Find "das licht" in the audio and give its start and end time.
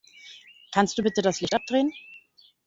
1.21-1.53